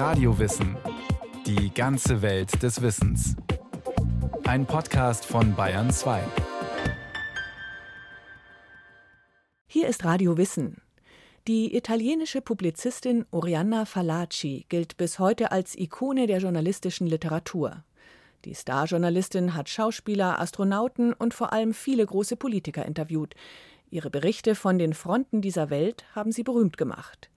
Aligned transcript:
Radiowissen. 0.00 0.78
Die 1.44 1.74
ganze 1.74 2.22
Welt 2.22 2.62
des 2.62 2.80
Wissens. 2.80 3.36
Ein 4.44 4.64
Podcast 4.64 5.26
von 5.26 5.54
Bayern 5.54 5.90
2. 5.90 6.22
Hier 9.66 9.88
ist 9.88 10.02
Radio 10.06 10.38
Wissen. 10.38 10.80
Die 11.46 11.76
italienische 11.76 12.40
Publizistin 12.40 13.26
Oriana 13.30 13.84
Fallaci 13.84 14.64
gilt 14.70 14.96
bis 14.96 15.18
heute 15.18 15.52
als 15.52 15.76
Ikone 15.76 16.26
der 16.26 16.38
journalistischen 16.38 17.06
Literatur. 17.06 17.84
Die 18.46 18.54
Starjournalistin 18.54 19.54
hat 19.54 19.68
Schauspieler, 19.68 20.40
Astronauten 20.40 21.12
und 21.12 21.34
vor 21.34 21.52
allem 21.52 21.74
viele 21.74 22.06
große 22.06 22.36
Politiker 22.36 22.86
interviewt. 22.86 23.34
Ihre 23.90 24.08
Berichte 24.08 24.54
von 24.54 24.78
den 24.78 24.94
Fronten 24.94 25.42
dieser 25.42 25.68
Welt 25.68 26.06
haben 26.14 26.32
sie 26.32 26.42
berühmt 26.42 26.78
gemacht. 26.78 27.29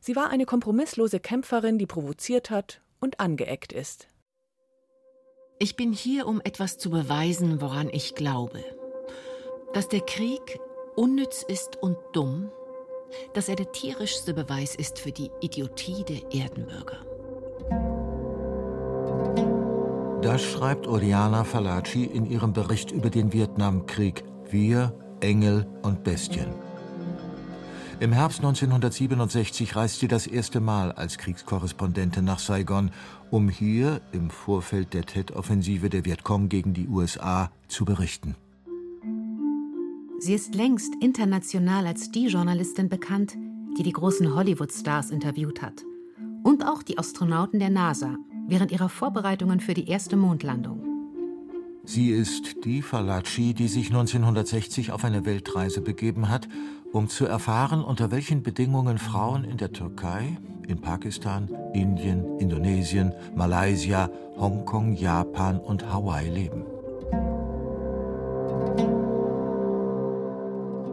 Sie 0.00 0.16
war 0.16 0.30
eine 0.30 0.46
kompromisslose 0.46 1.20
Kämpferin, 1.20 1.78
die 1.78 1.86
provoziert 1.86 2.50
hat 2.50 2.80
und 3.00 3.20
angeeckt 3.20 3.72
ist. 3.72 4.08
Ich 5.58 5.76
bin 5.76 5.92
hier, 5.92 6.26
um 6.26 6.40
etwas 6.40 6.78
zu 6.78 6.88
beweisen, 6.88 7.60
woran 7.60 7.90
ich 7.92 8.14
glaube. 8.14 8.64
Dass 9.74 9.88
der 9.88 10.00
Krieg 10.00 10.58
unnütz 10.96 11.42
ist 11.42 11.76
und 11.76 11.98
dumm, 12.12 12.50
dass 13.34 13.50
er 13.50 13.56
der 13.56 13.72
tierischste 13.72 14.32
Beweis 14.32 14.74
ist 14.74 14.98
für 14.98 15.12
die 15.12 15.30
Idiotie 15.42 16.02
der 16.04 16.32
Erdenbürger. 16.32 17.04
Das 20.22 20.42
schreibt 20.42 20.86
Oriana 20.86 21.44
Fallaci 21.44 22.04
in 22.04 22.24
ihrem 22.24 22.54
Bericht 22.54 22.90
über 22.90 23.10
den 23.10 23.32
Vietnamkrieg. 23.32 24.24
Wir, 24.48 24.94
Engel 25.20 25.66
und 25.82 26.04
Bestien. 26.04 26.69
Im 28.00 28.12
Herbst 28.12 28.38
1967 28.38 29.76
reist 29.76 30.00
sie 30.00 30.08
das 30.08 30.26
erste 30.26 30.60
Mal 30.60 30.90
als 30.90 31.18
Kriegskorrespondentin 31.18 32.24
nach 32.24 32.38
Saigon, 32.38 32.92
um 33.30 33.50
hier 33.50 34.00
im 34.12 34.30
Vorfeld 34.30 34.94
der 34.94 35.04
Tet-Offensive 35.04 35.90
der 35.90 36.06
Vietcong 36.06 36.48
gegen 36.48 36.72
die 36.72 36.88
USA 36.88 37.50
zu 37.68 37.84
berichten. 37.84 38.36
Sie 40.18 40.32
ist 40.32 40.54
längst 40.54 40.94
international 41.02 41.86
als 41.86 42.10
die 42.10 42.28
Journalistin 42.28 42.88
bekannt, 42.88 43.34
die 43.76 43.82
die 43.82 43.92
großen 43.92 44.34
Hollywood-Stars 44.34 45.10
interviewt 45.10 45.60
hat. 45.60 45.84
Und 46.42 46.66
auch 46.66 46.82
die 46.82 46.96
Astronauten 46.96 47.60
der 47.60 47.68
NASA 47.68 48.16
während 48.48 48.72
ihrer 48.72 48.88
Vorbereitungen 48.88 49.60
für 49.60 49.74
die 49.74 49.88
erste 49.88 50.16
Mondlandung. 50.16 50.90
Sie 51.84 52.10
ist 52.10 52.64
die 52.64 52.82
Falaci, 52.82 53.52
die 53.52 53.68
sich 53.68 53.86
1960 53.88 54.92
auf 54.92 55.04
eine 55.04 55.24
Weltreise 55.24 55.80
begeben 55.80 56.28
hat, 56.28 56.48
um 56.92 57.08
zu 57.08 57.26
erfahren, 57.26 57.84
unter 57.84 58.10
welchen 58.10 58.42
Bedingungen 58.42 58.98
Frauen 58.98 59.44
in 59.44 59.56
der 59.56 59.72
Türkei, 59.72 60.36
in 60.66 60.80
Pakistan, 60.80 61.48
Indien, 61.72 62.38
Indonesien, 62.38 63.12
Malaysia, 63.34 64.10
Hongkong, 64.36 64.94
Japan 64.94 65.58
und 65.58 65.86
Hawaii 65.92 66.28
leben. 66.28 66.64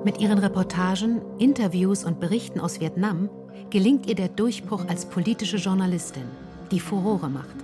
Mit 0.03 0.19
ihren 0.19 0.37
Reportagen, 0.37 1.21
Interviews 1.37 2.05
und 2.05 2.19
Berichten 2.19 2.59
aus 2.59 2.79
Vietnam 2.79 3.29
gelingt 3.69 4.05
ihr 4.07 4.15
der 4.15 4.29
Durchbruch 4.29 4.87
als 4.87 5.05
politische 5.05 5.57
Journalistin, 5.57 6.23
die 6.71 6.79
Furore 6.79 7.29
macht. 7.29 7.55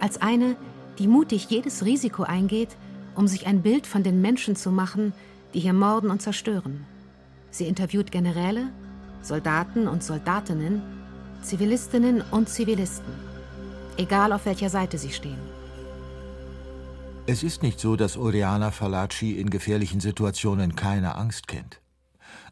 Als 0.00 0.20
eine, 0.20 0.56
die 0.98 1.06
mutig 1.06 1.48
jedes 1.48 1.84
Risiko 1.84 2.24
eingeht, 2.24 2.70
um 3.14 3.28
sich 3.28 3.46
ein 3.46 3.62
Bild 3.62 3.86
von 3.86 4.02
den 4.02 4.20
Menschen 4.20 4.56
zu 4.56 4.72
machen, 4.72 5.12
die 5.54 5.60
hier 5.60 5.72
morden 5.72 6.10
und 6.10 6.22
zerstören. 6.22 6.86
Sie 7.50 7.66
interviewt 7.66 8.12
Generäle, 8.12 8.68
Soldaten 9.22 9.88
und 9.88 10.02
Soldatinnen, 10.02 10.82
Zivilistinnen 11.42 12.22
und 12.30 12.48
Zivilisten, 12.48 13.12
egal 13.96 14.32
auf 14.32 14.46
welcher 14.46 14.70
Seite 14.70 14.98
sie 14.98 15.10
stehen. 15.10 15.38
Es 17.26 17.42
ist 17.42 17.62
nicht 17.62 17.80
so, 17.80 17.96
dass 17.96 18.16
Oriana 18.16 18.70
Fallaci 18.70 19.32
in 19.32 19.50
gefährlichen 19.50 20.00
Situationen 20.00 20.74
keine 20.74 21.16
Angst 21.16 21.48
kennt. 21.48 21.80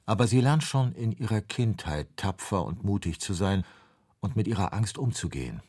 Aber 0.06 0.26
sie 0.26 0.40
lernt 0.40 0.62
schon 0.62 0.92
in 0.92 1.12
ihrer 1.12 1.40
Kindheit 1.40 2.08
tapfer 2.16 2.64
und 2.64 2.84
mutig 2.84 3.20
zu 3.20 3.34
sein 3.34 3.64
und 4.20 4.36
mit 4.36 4.46
ihrer 4.46 4.72
Angst 4.72 4.98
umzugehen. 4.98 5.62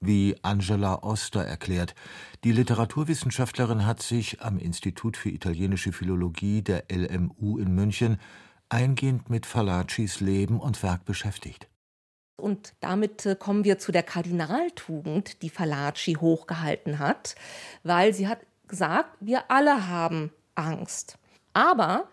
Wie 0.00 0.36
Angela 0.42 1.02
Oster 1.02 1.44
erklärt, 1.44 1.94
die 2.44 2.52
Literaturwissenschaftlerin 2.52 3.86
hat 3.86 4.02
sich 4.02 4.42
am 4.42 4.58
Institut 4.58 5.16
für 5.16 5.30
italienische 5.30 5.92
Philologie 5.92 6.62
der 6.62 6.84
LMU 6.90 7.58
in 7.58 7.74
München 7.74 8.18
eingehend 8.68 9.30
mit 9.30 9.46
Fallacis 9.46 10.20
Leben 10.20 10.60
und 10.60 10.82
Werk 10.82 11.04
beschäftigt. 11.04 11.68
Und 12.36 12.74
damit 12.80 13.24
äh, 13.24 13.34
kommen 13.34 13.64
wir 13.64 13.78
zu 13.78 13.92
der 13.92 14.02
Kardinaltugend, 14.02 15.42
die 15.42 15.50
Fallaci 15.50 16.14
hochgehalten 16.14 16.98
hat, 16.98 17.34
weil 17.82 18.12
sie 18.12 18.28
hat 18.28 18.40
gesagt, 18.68 19.16
wir 19.20 19.50
alle 19.50 19.88
haben 19.88 20.32
Angst. 20.54 21.18
Aber 21.54 22.08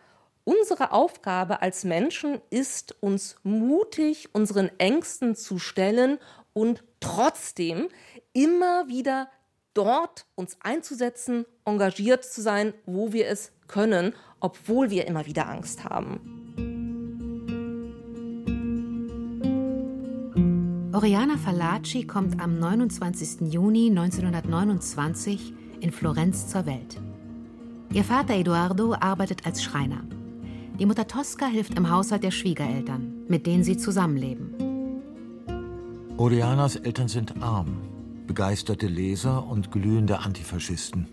unsere 0.45 0.91
Aufgabe 0.91 1.61
als 1.61 1.83
Menschen 1.83 2.39
ist, 2.49 2.95
uns 3.01 3.35
mutig 3.43 4.29
unseren 4.33 4.69
Ängsten 4.79 5.35
zu 5.35 5.59
stellen 5.59 6.19
und 6.53 6.83
trotzdem 6.99 7.89
immer 8.31 8.87
wieder 8.87 9.29
dort 9.73 10.25
uns 10.35 10.57
einzusetzen, 10.61 11.45
engagiert 11.65 12.23
zu 12.23 12.41
sein, 12.41 12.73
wo 12.85 13.11
wir 13.11 13.27
es 13.27 13.51
können, 13.67 14.13
obwohl 14.39 14.89
wir 14.89 15.07
immer 15.07 15.25
wieder 15.25 15.47
Angst 15.47 15.83
haben. 15.83 16.42
Oriana 20.93 21.37
Fallaci 21.37 22.05
kommt 22.05 22.39
am 22.39 22.59
29. 22.59 23.51
Juni 23.51 23.89
1929 23.89 25.51
in 25.79 25.91
Florenz 25.91 26.47
zur 26.49 26.67
Welt. 26.67 27.01
Ihr 27.91 28.03
Vater 28.03 28.35
Eduardo 28.35 28.93
arbeitet 28.93 29.43
als 29.47 29.63
Schreiner. 29.63 30.03
Die 30.77 30.85
Mutter 30.85 31.07
Tosca 31.07 31.47
hilft 31.47 31.75
im 31.79 31.89
Haushalt 31.89 32.21
der 32.21 32.29
Schwiegereltern, 32.29 33.11
mit 33.27 33.47
denen 33.47 33.63
sie 33.63 33.75
zusammenleben. 33.75 34.53
Orianas 36.17 36.75
Eltern 36.75 37.07
sind 37.07 37.41
arm, 37.41 37.75
begeisterte 38.27 38.85
Leser 38.85 39.47
und 39.47 39.71
glühende 39.71 40.19
Antifaschisten. 40.19 41.07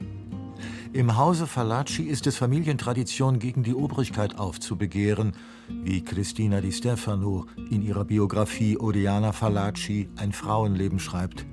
Im 0.93 1.17
Hause 1.17 1.47
Fallaci 1.47 2.03
ist 2.03 2.27
es 2.27 2.37
Familientradition, 2.37 3.39
gegen 3.39 3.63
die 3.63 3.75
Obrigkeit 3.75 4.41
aufzubegehren, 4.41 5.35
wie 5.69 6.03
Cristina 6.03 6.61
Di 6.61 6.73
Stefano 6.73 7.47
in 7.71 7.83
ihrer 7.83 8.05
Biografie 8.05 8.77
Oriana 8.77 9.31
Fallaci 9.31 10.09
ein 10.17 10.33
Frauenleben 10.33 10.99
schreibt. 10.99 11.47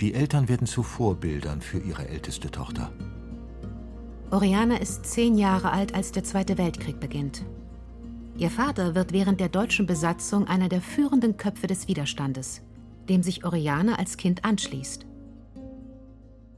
Die 0.00 0.14
Eltern 0.14 0.48
werden 0.48 0.68
zu 0.68 0.84
Vorbildern 0.84 1.60
für 1.60 1.78
ihre 1.78 2.08
älteste 2.08 2.48
Tochter. 2.52 2.92
Oriana 4.30 4.76
ist 4.76 5.06
zehn 5.06 5.36
Jahre 5.36 5.72
alt, 5.72 5.96
als 5.96 6.12
der 6.12 6.22
Zweite 6.22 6.56
Weltkrieg 6.56 7.00
beginnt. 7.00 7.44
Ihr 8.38 8.50
Vater 8.50 8.94
wird 8.94 9.12
während 9.12 9.40
der 9.40 9.48
deutschen 9.48 9.86
Besatzung 9.86 10.46
einer 10.46 10.68
der 10.68 10.82
führenden 10.82 11.36
Köpfe 11.36 11.66
des 11.66 11.88
Widerstandes, 11.88 12.62
dem 13.08 13.24
sich 13.24 13.44
Oriana 13.44 13.96
als 13.96 14.16
Kind 14.16 14.44
anschließt. 14.44 15.04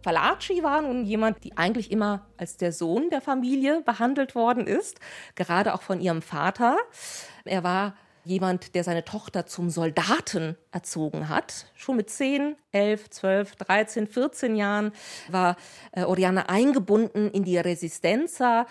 Fallaci 0.08 0.62
war 0.62 0.80
nun 0.80 1.04
jemand, 1.04 1.44
die 1.44 1.58
eigentlich 1.58 1.90
immer 1.90 2.24
als 2.38 2.56
der 2.56 2.72
Sohn 2.72 3.10
der 3.10 3.20
Familie 3.20 3.82
behandelt 3.82 4.34
worden 4.34 4.66
ist, 4.66 5.00
gerade 5.34 5.74
auch 5.74 5.82
von 5.82 6.00
ihrem 6.00 6.22
Vater. 6.22 6.78
Er 7.44 7.62
war 7.62 7.94
jemand, 8.24 8.74
der 8.74 8.84
seine 8.84 9.04
Tochter 9.04 9.44
zum 9.44 9.68
Soldaten 9.68 10.56
erzogen 10.70 11.28
hat. 11.28 11.66
Schon 11.74 11.96
mit 11.96 12.08
10, 12.08 12.56
11, 12.72 13.10
12, 13.10 13.56
13, 13.56 14.06
14 14.06 14.56
Jahren 14.56 14.92
war 15.28 15.56
äh, 15.92 16.04
Oriana 16.04 16.48
eingebunden 16.48 17.30
in 17.30 17.44
die 17.44 17.58
Resistenza. 17.58 18.64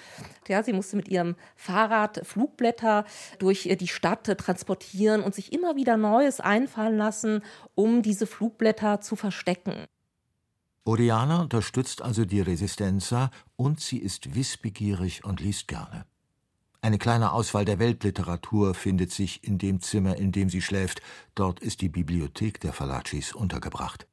Ja, 0.47 0.63
sie 0.63 0.73
musste 0.73 0.95
mit 0.95 1.07
ihrem 1.07 1.35
Fahrrad 1.55 2.25
Flugblätter 2.25 3.05
durch 3.37 3.67
äh, 3.67 3.75
die 3.75 3.87
Stadt 3.87 4.27
äh, 4.27 4.35
transportieren 4.35 5.21
und 5.21 5.35
sich 5.35 5.53
immer 5.53 5.75
wieder 5.75 5.97
Neues 5.97 6.39
einfallen 6.39 6.97
lassen, 6.97 7.43
um 7.75 8.01
diese 8.01 8.25
Flugblätter 8.25 9.01
zu 9.01 9.15
verstecken. 9.15 9.87
Oriana 10.87 11.41
unterstützt 11.41 12.01
also 12.01 12.23
die 12.23 12.39
Resistenza 12.39 13.29
und 13.57 13.81
sie 13.81 13.97
ist 13.97 14.35
wissbegierig 14.35 15.25
und 15.25 15.41
liest 15.41 15.67
gerne. 15.67 16.05
Eine 16.79 16.97
kleine 16.97 17.33
Auswahl 17.33 17.65
der 17.65 17.77
Weltliteratur 17.79 18.73
findet 18.73 19.11
sich 19.11 19.43
in 19.43 19.57
dem 19.57 19.81
Zimmer, 19.81 20.15
in 20.15 20.31
dem 20.31 20.49
sie 20.49 20.61
schläft. 20.61 21.01
Dort 21.35 21.59
ist 21.59 21.81
die 21.81 21.89
Bibliothek 21.89 22.61
der 22.61 22.71
Fallacis 22.71 23.33
untergebracht. 23.33 24.07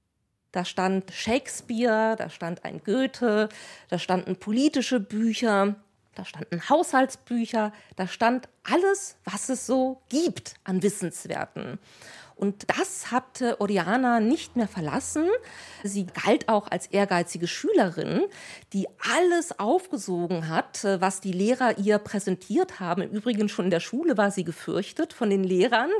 Da 0.50 0.64
stand 0.64 1.12
Shakespeare, 1.12 2.16
da 2.18 2.28
stand 2.28 2.64
ein 2.64 2.82
Goethe, 2.82 3.48
da 3.88 3.98
standen 4.00 4.34
politische 4.34 4.98
Bücher. 4.98 5.76
Da 6.14 6.24
standen 6.24 6.68
Haushaltsbücher, 6.68 7.72
da 7.96 8.06
stand 8.06 8.48
alles, 8.62 9.16
was 9.24 9.48
es 9.48 9.66
so 9.66 10.00
gibt 10.08 10.54
an 10.64 10.82
Wissenswerten. 10.82 11.78
Und 12.36 12.66
das 12.76 13.12
hat 13.12 13.42
Oriana 13.60 14.18
nicht 14.18 14.56
mehr 14.56 14.66
verlassen. 14.66 15.28
Sie 15.84 16.06
galt 16.06 16.48
auch 16.48 16.68
als 16.68 16.86
ehrgeizige 16.88 17.46
Schülerin, 17.46 18.22
die 18.72 18.88
alles 19.14 19.58
aufgesogen 19.58 20.48
hat, 20.48 20.82
was 20.84 21.20
die 21.20 21.32
Lehrer 21.32 21.78
ihr 21.78 21.98
präsentiert 21.98 22.80
haben. 22.80 23.02
Im 23.02 23.10
Übrigen 23.10 23.48
schon 23.48 23.66
in 23.66 23.70
der 23.70 23.80
Schule 23.80 24.16
war 24.16 24.32
sie 24.32 24.44
gefürchtet 24.44 25.12
von 25.12 25.30
den 25.30 25.44
Lehrern. 25.44 25.90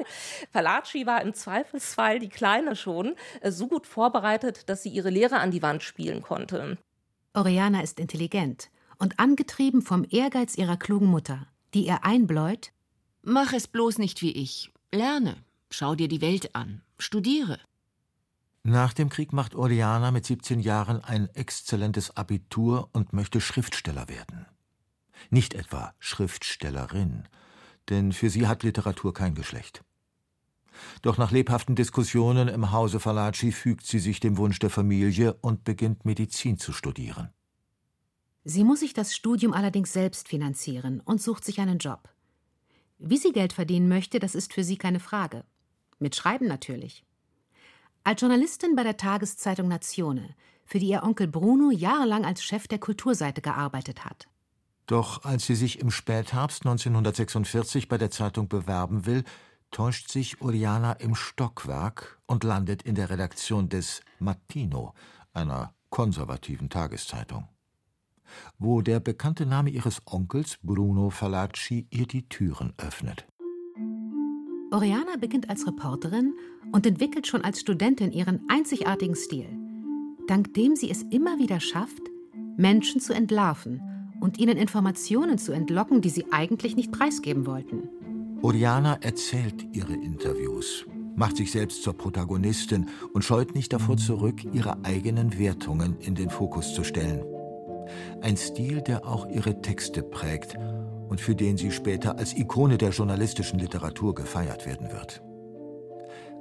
Falaci 0.53 1.07
war 1.07 1.23
im 1.23 1.35
Zweifelsfall, 1.35 2.19
die 2.19 2.29
Kleine 2.29 2.75
schon, 2.75 3.15
so 3.45 3.69
gut 3.69 3.87
vorbereitet, 3.87 4.69
dass 4.69 4.83
sie 4.83 4.89
ihre 4.89 5.11
Lehrer 5.11 5.39
an 5.39 5.53
die 5.53 5.63
Wand 5.63 5.85
spielen 5.85 6.23
konnte. 6.23 6.79
Oriana 7.35 7.83
ist 7.83 8.01
intelligent 8.01 8.71
und 8.99 9.19
angetrieben 9.19 9.83
vom 9.83 10.05
Ehrgeiz 10.09 10.57
ihrer 10.57 10.77
klugen 10.77 11.09
Mutter, 11.09 11.47
die 11.75 11.87
ihr 11.87 12.05
einbläut: 12.05 12.73
Mach 13.23 13.53
es 13.53 13.67
bloß 13.69 13.99
nicht 13.99 14.23
wie 14.23 14.33
ich. 14.33 14.73
Lerne, 14.93 15.37
schau 15.71 15.95
dir 15.95 16.09
die 16.09 16.21
Welt 16.21 16.55
an, 16.55 16.83
studiere. 16.99 17.59
Nach 18.63 18.95
dem 18.95 19.11
Krieg 19.11 19.33
macht 19.33 19.55
Oriana 19.55 20.11
mit 20.11 20.25
17 20.25 20.61
Jahren 20.61 21.05
ein 21.05 21.29
exzellentes 21.35 22.17
Abitur 22.17 22.89
und 22.93 23.13
möchte 23.13 23.41
Schriftsteller 23.41 24.09
werden. 24.09 24.47
Nicht 25.31 25.53
etwa 25.53 25.95
Schriftstellerin, 25.99 27.29
denn 27.91 28.13
für 28.13 28.31
sie 28.31 28.47
hat 28.47 28.63
Literatur 28.63 29.13
kein 29.13 29.35
Geschlecht. 29.35 29.85
Doch 31.03 31.19
nach 31.19 31.31
lebhaften 31.31 31.77
Diskussionen 31.77 32.49
im 32.49 32.73
Hause 32.73 33.01
Falaci 33.01 33.53
fügt 33.53 33.87
sie 33.87 33.99
sich 33.99 34.21
dem 34.21 34.39
Wunsch 34.39 34.59
der 34.59 34.71
Familie 34.71 35.35
und 35.35 35.65
beginnt 35.65 36.05
Medizin 36.05 36.59
zu 36.59 36.73
studieren. 36.73 37.31
Sie 38.45 38.63
muss 38.63 38.81
sich 38.81 38.93
das 38.93 39.15
Studium 39.15 39.55
allerdings 39.55 39.93
selbst 39.93 40.29
finanzieren 40.29 41.01
und 41.01 41.21
sucht 41.21 41.45
sich 41.45 41.61
einen 41.61 41.79
Job. 41.79 42.11
Wie 42.99 43.17
sie 43.17 43.33
Geld 43.33 43.55
verdienen 43.55 43.89
möchte, 43.89 44.19
das 44.19 44.35
ist 44.35 44.53
für 44.53 44.63
sie 44.63 44.77
keine 44.77 45.01
Frage. 45.01 45.45
Mit 45.99 46.15
Schreiben 46.15 46.47
natürlich. 46.47 47.05
Als 48.05 48.21
Journalistin 48.21 48.77
bei 48.77 48.83
der 48.83 48.99
Tageszeitung 48.99 49.69
Nazione, 49.69 50.35
für 50.67 50.79
die 50.79 50.89
ihr 50.89 51.03
Onkel 51.03 51.27
Bruno 51.27 51.71
jahrelang 51.71 52.27
als 52.27 52.45
Chef 52.45 52.69
der 52.69 52.79
Kulturseite 52.79 53.41
gearbeitet 53.41 54.05
hat. 54.05 54.29
Doch 54.87 55.25
als 55.25 55.47
sie 55.47 55.55
sich 55.55 55.81
im 55.81 55.91
Spätherbst 55.91 56.67
1946 56.67 57.89
bei 57.89 57.97
der 57.97 58.11
Zeitung 58.11 58.49
bewerben 58.49 59.07
will, 59.07 59.25
täuscht 59.71 60.11
sich 60.11 60.43
Oriana 60.43 60.93
im 60.93 61.15
Stockwerk 61.15 62.21
und 62.27 62.45
landet 62.45 62.83
in 62.83 62.95
der 62.95 63.09
Redaktion 63.09 63.71
des 63.71 64.03
Mattino, 64.19 64.93
einer 65.33 65.75
konservativen 65.89 66.69
Tageszeitung. 66.69 67.49
Wo 68.59 68.83
der 68.83 69.01
bekannte 69.01 69.47
Name 69.47 69.71
ihres 69.71 70.03
Onkels 70.07 70.59
Bruno 70.63 71.11
Falacci 71.11 71.87
ihr 71.91 72.07
die 72.07 72.29
Türen 72.29 72.73
öffnet. 72.79 73.27
Oriana 74.71 75.17
beginnt 75.21 75.49
als 75.51 75.67
Reporterin 75.67 76.35
und 76.73 76.85
entwickelt 76.85 77.27
schon 77.27 77.43
als 77.43 77.61
Studentin 77.61 78.11
ihren 78.11 78.41
einzigartigen 78.49 79.15
Stil, 79.15 79.49
dank 80.27 80.53
dem 80.55 80.75
sie 80.75 80.91
es 80.91 81.03
immer 81.03 81.39
wieder 81.39 81.61
schafft, 81.61 82.03
Menschen 82.57 83.01
zu 83.01 83.13
entlarven 83.13 83.81
und 84.21 84.39
ihnen 84.39 84.57
Informationen 84.57 85.39
zu 85.39 85.53
entlocken, 85.53 86.01
die 86.01 86.11
sie 86.11 86.27
eigentlich 86.33 86.77
nicht 86.77 86.91
preisgeben 86.91 87.47
wollten. 87.47 87.89
Oriana 88.43 88.99
erzählt 89.01 89.65
ihre 89.73 89.95
Interviews, 89.95 90.87
macht 91.17 91.37
sich 91.37 91.53
selbst 91.53 91.83
zur 91.83 91.95
Protagonistin 91.95 92.89
und 93.13 93.23
scheut 93.25 93.55
nicht 93.55 93.73
davor 93.73 93.97
zurück, 93.97 94.45
ihre 94.53 94.85
eigenen 94.85 95.39
Wertungen 95.39 95.99
in 96.01 96.15
den 96.15 96.31
Fokus 96.31 96.75
zu 96.75 96.85
stellen. 96.85 97.25
Ein 98.21 98.37
Stil, 98.37 98.81
der 98.83 99.07
auch 99.07 99.29
ihre 99.29 99.61
Texte 99.61 100.03
prägt 100.03 100.57
und 101.09 101.21
für 101.21 101.35
den 101.35 101.57
sie 101.57 101.71
später 101.71 102.19
als 102.19 102.37
Ikone 102.37 102.79
der 102.79 102.91
journalistischen 102.91 103.59
Literatur 103.59 104.15
gefeiert 104.15 104.67
werden 104.67 104.91
wird. 104.91 105.23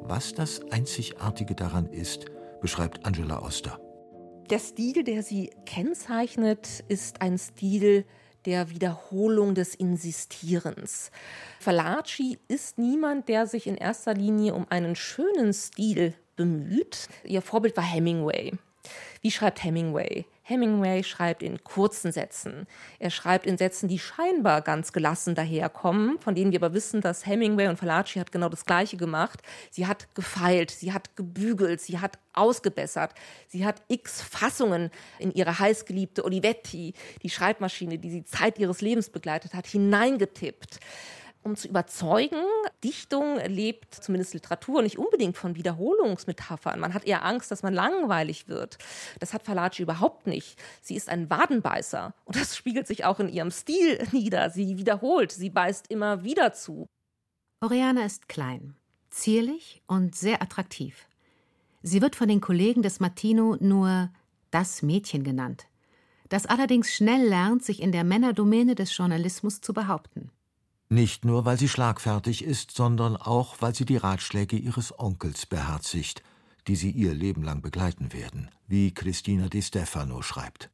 Was 0.02 0.34
das 0.34 0.62
Einzigartige 0.72 1.56
daran 1.56 1.88
ist, 1.88 2.26
beschreibt 2.62 3.06
Angela 3.06 3.42
Oster. 3.42 3.80
Der 4.50 4.60
Stil, 4.60 5.04
der 5.04 5.24
sie 5.24 5.52
kennzeichnet, 5.66 6.84
ist 6.88 7.22
ein 7.22 7.38
Stil, 7.38 8.06
der 8.46 8.70
Wiederholung 8.70 9.56
des 9.56 9.74
Insistierens. 9.74 11.12
Falaci 11.60 12.40
ist 12.48 12.78
niemand, 12.78 13.30
der 13.30 13.48
sich 13.48 13.68
in 13.68 13.76
erster 13.76 14.14
Linie 14.14 14.54
um 14.54 14.68
einen 14.70 14.96
schönen 14.96 15.54
Stil 15.54 16.14
bemüht. 16.36 17.08
Ihr 17.24 17.42
Vorbild 17.42 17.78
war 17.78 17.84
Hemingway. 17.84 18.52
Wie 19.22 19.32
schreibt 19.32 19.64
Hemingway? 19.64 20.26
Hemingway 20.44 21.04
schreibt 21.04 21.42
in 21.42 21.64
kurzen 21.64 22.12
Sätzen. 22.12 22.68
Er 23.00 23.10
schreibt 23.10 23.46
in 23.46 23.58
Sätzen, 23.58 23.88
die 23.88 23.98
scheinbar 23.98 24.62
ganz 24.62 24.92
gelassen 24.92 25.36
daherkommen, 25.36 26.20
von 26.20 26.36
denen 26.36 26.52
wir 26.52 26.60
aber 26.60 26.74
wissen, 26.74 27.00
dass 27.00 27.26
Hemingway 27.26 27.68
und 27.70 27.80
Falaci 27.80 28.20
hat 28.20 28.32
genau 28.34 28.50
das 28.50 28.66
Gleiche 28.66 28.98
gemacht. 28.98 29.42
Sie 29.72 29.88
hat 29.88 30.14
gefeilt, 30.16 30.72
sie 30.72 30.92
hat 30.92 31.16
gebügelt, 31.16 31.80
sie 31.80 32.00
hat 32.00 32.20
ausgebessert. 32.34 33.14
Sie 33.48 33.66
hat 33.66 33.82
x 33.88 34.22
Fassungen 34.22 34.92
in 35.18 35.32
ihre 35.32 35.60
heißgeliebte 35.60 36.26
Olivetti, 36.26 36.94
die 37.22 37.30
Schreibmaschine, 37.30 37.98
die 37.98 38.10
sie 38.10 38.26
Zeit 38.26 38.60
ihres 38.60 38.82
Lebens 38.82 39.10
begleitet 39.10 39.54
hat, 39.54 39.66
hineingetippt 39.66 40.80
um 41.44 41.56
zu 41.56 41.68
überzeugen. 41.68 42.42
Dichtung 42.84 43.38
lebt, 43.48 43.94
zumindest 43.96 44.34
Literatur, 44.34 44.82
nicht 44.82 44.98
unbedingt 44.98 45.38
von 45.38 45.56
Wiederholungsmetaphern. 45.56 46.80
Man 46.80 46.94
hat 46.94 47.06
eher 47.06 47.26
Angst, 47.26 47.52
dass 47.52 47.64
man 47.64 47.74
langweilig 47.74 48.48
wird. 48.48 48.78
Das 49.20 49.34
hat 49.34 49.44
Falaci 49.44 49.84
überhaupt 49.84 50.28
nicht. 50.28 50.58
Sie 50.82 50.96
ist 50.96 51.10
ein 51.10 51.30
Wadenbeißer 51.30 52.14
und 52.26 52.36
das 52.36 52.56
spiegelt 52.56 52.88
sich 52.88 53.06
auch 53.06 53.20
in 53.20 53.30
ihrem 53.30 53.52
Stil 53.52 54.06
nieder. 54.12 54.50
Sie 54.50 54.78
wiederholt, 54.78 55.32
sie 55.32 55.50
beißt 55.50 55.90
immer 55.90 56.24
wieder 56.24 56.54
zu. 56.54 56.88
Oriana 57.62 58.06
ist 58.06 58.28
klein, 58.28 58.76
zierlich 59.10 59.82
und 59.88 60.16
sehr 60.16 60.42
attraktiv. 60.42 61.08
Sie 61.82 62.02
wird 62.02 62.16
von 62.16 62.28
den 62.28 62.42
Kollegen 62.42 62.82
des 62.82 63.00
Martino 63.00 63.58
nur 63.60 64.10
das 64.52 64.82
Mädchen 64.82 65.24
genannt, 65.24 65.68
das 66.30 66.46
allerdings 66.46 66.94
schnell 66.94 67.28
lernt, 67.28 67.64
sich 67.64 67.82
in 67.82 67.92
der 67.92 68.04
Männerdomäne 68.04 68.76
des 68.76 68.96
Journalismus 68.96 69.62
zu 69.62 69.74
behaupten. 69.74 70.32
Nicht 70.94 71.26
nur, 71.26 71.44
weil 71.44 71.58
sie 71.58 71.70
schlagfertig 71.70 72.44
ist, 72.44 72.70
sondern 72.70 73.18
auch, 73.18 73.56
weil 73.62 73.74
sie 73.74 73.84
die 73.84 73.98
Ratschläge 73.98 74.58
ihres 74.58 74.94
Onkels 75.00 75.48
beherzigt, 75.48 76.22
die 76.68 76.76
sie 76.76 76.92
ihr 76.92 77.16
Leben 77.16 77.42
lang 77.42 77.64
begleiten 77.64 78.14
werden, 78.14 78.52
wie 78.68 78.94
Christina 78.94 79.50
Di 79.50 79.64
Stefano 79.64 80.22
schreibt. 80.22 80.70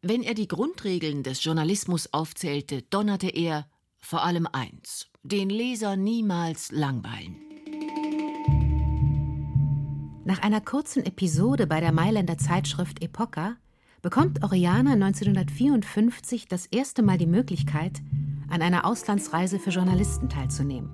Wenn 0.00 0.22
er 0.22 0.34
die 0.34 0.46
Grundregeln 0.46 1.24
des 1.24 1.42
Journalismus 1.42 2.12
aufzählte, 2.12 2.82
donnerte 2.82 3.26
er 3.26 3.66
vor 3.98 4.22
allem 4.22 4.46
eins: 4.46 5.08
den 5.24 5.50
Leser 5.50 5.96
niemals 5.96 6.70
langweilen. 6.70 7.34
Nach 10.24 10.38
einer 10.38 10.60
kurzen 10.60 11.04
Episode 11.04 11.66
bei 11.66 11.80
der 11.80 11.90
Mailänder 11.90 12.38
Zeitschrift 12.38 13.02
Epoca 13.02 13.56
bekommt 14.02 14.44
Oriana 14.44 14.92
1954 14.92 16.46
das 16.46 16.66
erste 16.66 17.02
Mal 17.02 17.18
die 17.18 17.26
Möglichkeit, 17.26 18.02
an 18.54 18.62
einer 18.62 18.86
Auslandsreise 18.86 19.58
für 19.58 19.70
Journalisten 19.70 20.28
teilzunehmen. 20.28 20.88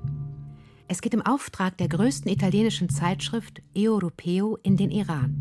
Es 0.89 1.03
geht 1.03 1.13
im 1.13 1.21
Auftrag 1.21 1.77
der 1.77 1.89
größten 1.89 2.33
italienischen 2.33 2.89
Zeitschrift 2.89 3.61
Europeo 3.77 4.59
in 4.63 4.79
den 4.79 4.91
Iran. 4.91 5.37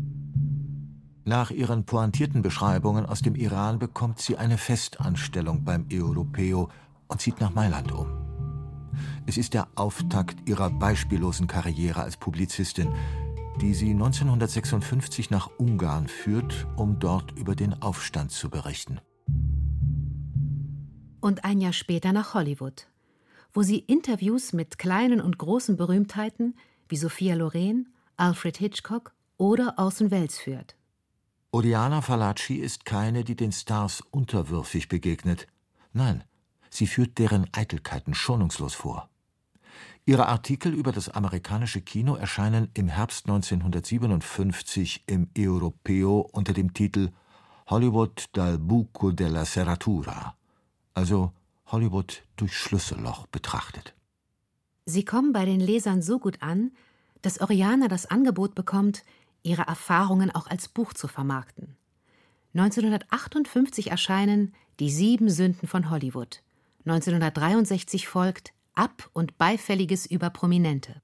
Nach 1.24 1.50
ihren 1.50 1.84
pointierten 1.84 2.42
Beschreibungen 2.42 3.06
aus 3.06 3.22
dem 3.22 3.34
Iran 3.34 3.78
bekommt 3.78 4.20
sie 4.20 4.36
eine 4.36 4.58
Festanstellung 4.58 5.64
beim 5.64 5.86
Europeo 5.90 6.68
und 7.08 7.22
zieht 7.22 7.40
nach 7.40 7.54
Mailand 7.54 7.90
um. 7.90 8.06
Es 9.26 9.38
ist 9.38 9.54
der 9.54 9.68
Auftakt 9.74 10.46
ihrer 10.46 10.68
beispiellosen 10.68 11.46
Karriere 11.46 12.02
als 12.02 12.18
Publizistin, 12.18 12.92
die 13.62 13.72
sie 13.72 13.92
1956 13.92 15.30
nach 15.30 15.48
Ungarn 15.56 16.06
führt, 16.06 16.66
um 16.76 16.98
dort 16.98 17.32
über 17.38 17.54
den 17.54 17.80
Aufstand 17.80 18.30
zu 18.30 18.50
berichten 18.50 19.00
und 21.20 21.44
ein 21.44 21.60
Jahr 21.60 21.72
später 21.72 22.12
nach 22.12 22.34
Hollywood, 22.34 22.86
wo 23.52 23.62
sie 23.62 23.78
Interviews 23.78 24.52
mit 24.52 24.78
kleinen 24.78 25.20
und 25.20 25.38
großen 25.38 25.76
Berühmtheiten 25.76 26.56
wie 26.88 26.96
Sophia 26.96 27.34
Loren, 27.34 27.88
Alfred 28.16 28.56
Hitchcock 28.56 29.12
oder 29.36 29.74
Orson 29.78 30.10
Welles 30.10 30.38
führt. 30.38 30.76
Oriana 31.52 32.00
Falaci 32.00 32.56
ist 32.56 32.84
keine, 32.84 33.24
die 33.24 33.36
den 33.36 33.52
Stars 33.52 34.02
unterwürfig 34.10 34.88
begegnet. 34.88 35.46
Nein, 35.92 36.24
sie 36.68 36.86
führt 36.86 37.18
deren 37.18 37.48
Eitelkeiten 37.52 38.14
schonungslos 38.14 38.74
vor. 38.74 39.08
Ihre 40.06 40.28
Artikel 40.28 40.72
über 40.72 40.92
das 40.92 41.08
amerikanische 41.08 41.80
Kino 41.80 42.14
erscheinen 42.14 42.70
im 42.74 42.88
Herbst 42.88 43.26
1957 43.26 45.04
im 45.06 45.28
Europeo 45.36 46.28
unter 46.32 46.52
dem 46.52 46.72
Titel 46.72 47.10
Hollywood 47.68 48.26
dal 48.32 48.58
buco 48.58 49.12
della 49.12 49.44
serratura 49.44 50.36
also 50.94 51.32
Hollywood 51.66 52.22
durch 52.36 52.56
Schlüsselloch 52.56 53.26
betrachtet. 53.26 53.94
Sie 54.86 55.04
kommen 55.04 55.32
bei 55.32 55.44
den 55.44 55.60
Lesern 55.60 56.02
so 56.02 56.18
gut 56.18 56.42
an, 56.42 56.72
dass 57.22 57.40
Oriana 57.40 57.88
das 57.88 58.06
Angebot 58.06 58.54
bekommt, 58.54 59.04
ihre 59.42 59.62
Erfahrungen 59.62 60.30
auch 60.30 60.46
als 60.46 60.68
Buch 60.68 60.92
zu 60.92 61.06
vermarkten. 61.06 61.76
1958 62.54 63.90
erscheinen 63.90 64.54
Die 64.80 64.90
sieben 64.90 65.30
Sünden 65.30 65.68
von 65.68 65.90
Hollywood. 65.90 66.42
1963 66.86 68.08
folgt 68.08 68.52
Ab- 68.74 69.10
und 69.12 69.38
Beifälliges 69.38 70.06
über 70.06 70.30
Prominente. 70.30 71.02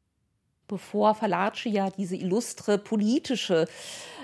Bevor 0.68 1.14
Falaci 1.14 1.68
ja 1.70 1.90
diese 1.90 2.16
illustre 2.16 2.78
politische 2.78 3.66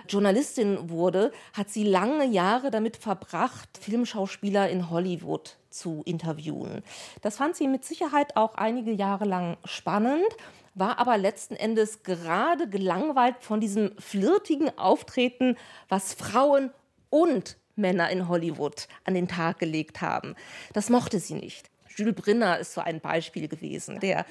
Journalistin 0.08 0.90
wurde, 0.90 1.32
hat 1.52 1.70
sie 1.70 1.84
lange 1.84 2.26
Jahre 2.26 2.70
damit 2.70 2.96
verbracht, 2.96 3.68
Filmschauspieler 3.80 4.68
in 4.68 4.90
Hollywood 4.90 5.56
zu 5.70 6.02
interviewen. 6.04 6.82
Das 7.20 7.36
fand 7.36 7.56
sie 7.56 7.68
mit 7.68 7.84
Sicherheit 7.84 8.36
auch 8.36 8.56
einige 8.56 8.92
Jahre 8.92 9.24
lang 9.24 9.56
spannend, 9.64 10.26
war 10.74 10.98
aber 10.98 11.18
letzten 11.18 11.54
Endes 11.54 12.02
gerade 12.02 12.68
gelangweilt 12.68 13.36
von 13.40 13.60
diesem 13.60 13.92
flirtigen 13.98 14.76
Auftreten, 14.78 15.56
was 15.88 16.14
Frauen 16.14 16.70
und 17.10 17.56
Männer 17.76 18.10
in 18.10 18.28
Hollywood 18.28 18.88
an 19.04 19.14
den 19.14 19.28
Tag 19.28 19.58
gelegt 19.58 20.00
haben. 20.00 20.34
Das 20.72 20.90
mochte 20.90 21.20
sie 21.20 21.34
nicht. 21.34 21.70
Jules 21.96 22.14
Brinner 22.14 22.58
ist 22.58 22.74
so 22.74 22.80
ein 22.80 23.00
Beispiel 23.00 23.48
gewesen, 23.48 24.00
der 24.00 24.24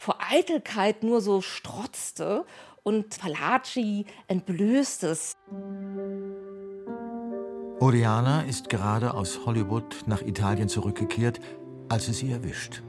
vor 0.00 0.16
Eitelkeit 0.30 1.02
nur 1.02 1.20
so 1.20 1.42
strotzte 1.42 2.46
und 2.82 3.14
Falaci 3.14 4.06
entblößt 4.28 5.04
es. 5.04 5.34
Oriana 7.80 8.40
ist 8.42 8.70
gerade 8.70 9.12
aus 9.12 9.40
Hollywood 9.44 10.04
nach 10.06 10.22
Italien 10.22 10.70
zurückgekehrt, 10.70 11.40
als 11.90 12.08
es 12.08 12.18
sie 12.18 12.32
erwischt. 12.32 12.82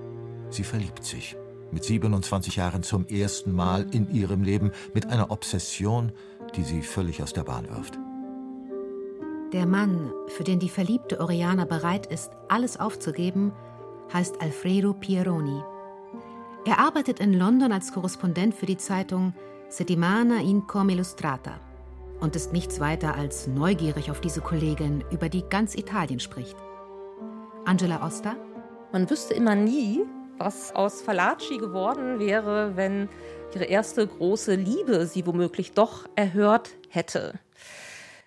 Sie 0.49 0.63
verliebt 0.63 1.03
sich. 1.03 1.35
Mit 1.71 1.83
27 1.83 2.55
Jahren 2.55 2.81
zum 2.81 3.05
ersten 3.07 3.51
Mal 3.51 3.93
in 3.93 4.09
ihrem 4.13 4.43
Leben 4.43 4.71
mit 4.93 5.07
einer 5.07 5.31
Obsession, 5.31 6.13
die 6.55 6.63
sie 6.63 6.81
völlig 6.81 7.21
aus 7.21 7.33
der 7.33 7.43
Bahn 7.43 7.67
wirft. 7.69 7.99
Der 9.51 9.65
Mann, 9.65 10.13
für 10.27 10.45
den 10.45 10.59
die 10.59 10.69
verliebte 10.69 11.19
Oriana 11.19 11.65
bereit 11.65 12.05
ist, 12.05 12.31
alles 12.47 12.79
aufzugeben, 12.79 13.51
heißt 14.13 14.41
Alfredo 14.41 14.93
Pieroni. 14.93 15.61
Er 16.63 16.77
arbeitet 16.77 17.19
in 17.19 17.33
London 17.33 17.71
als 17.71 17.91
Korrespondent 17.91 18.53
für 18.53 18.67
die 18.67 18.77
Zeitung 18.77 19.33
Settimana 19.69 20.41
Incom 20.41 20.89
Illustrata 20.89 21.59
und 22.19 22.35
ist 22.35 22.53
nichts 22.53 22.79
weiter 22.79 23.15
als 23.15 23.47
neugierig 23.47 24.11
auf 24.11 24.21
diese 24.21 24.41
Kollegin, 24.41 25.03
über 25.09 25.27
die 25.27 25.41
ganz 25.41 25.73
Italien 25.73 26.19
spricht. 26.19 26.55
Angela 27.65 28.05
Oster? 28.05 28.35
Man 28.91 29.09
wüsste 29.09 29.33
immer 29.33 29.55
nie, 29.55 30.01
was 30.37 30.75
aus 30.75 31.01
Falaci 31.01 31.57
geworden 31.57 32.19
wäre, 32.19 32.75
wenn 32.75 33.09
ihre 33.55 33.65
erste 33.65 34.05
große 34.05 34.53
Liebe 34.53 35.07
sie 35.07 35.25
womöglich 35.25 35.71
doch 35.71 36.07
erhört 36.15 36.69
hätte. 36.89 37.39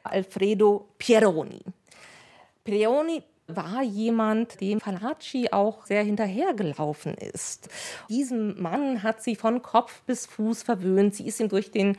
Alfredo 0.03 0.89
Pieroni. 0.99 1.61
Pieroni 2.65 3.23
war 3.47 3.83
jemand, 3.83 4.61
dem 4.61 4.81
Falaci 4.81 5.49
auch 5.53 5.87
sehr 5.87 6.03
hinterhergelaufen 6.03 7.15
ist. 7.15 7.69
Diesem 8.09 8.61
Mann 8.61 9.03
hat 9.03 9.23
sie 9.23 9.37
von 9.37 9.63
Kopf 9.63 10.03
bis 10.03 10.27
Fuß 10.27 10.63
verwöhnt. 10.63 11.15
Sie 11.15 11.27
ist 11.27 11.41
ihm 11.41 11.49
durch 11.49 11.71
den 11.71 11.97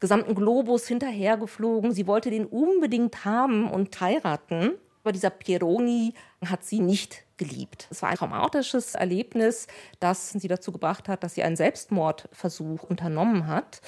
gesamten 0.00 0.34
Globus 0.34 0.86
hinterhergeflogen. 0.86 1.92
Sie 1.92 2.06
wollte 2.06 2.30
den 2.30 2.46
unbedingt 2.46 3.24
haben 3.24 3.70
und 3.70 4.00
heiraten. 4.00 4.72
Aber 5.02 5.12
dieser 5.12 5.30
Pieroni 5.30 6.14
hat 6.44 6.64
sie 6.64 6.80
nicht 6.80 7.24
geliebt. 7.38 7.88
Es 7.90 8.02
war 8.02 8.10
ein 8.10 8.16
traumatisches 8.16 8.94
Erlebnis, 8.94 9.66
das 10.00 10.30
sie 10.30 10.48
dazu 10.48 10.72
gebracht 10.72 11.08
hat, 11.08 11.22
dass 11.22 11.34
sie 11.34 11.42
einen 11.42 11.56
Selbstmordversuch 11.56 12.82
unternommen 12.82 13.46
hat. 13.46 13.80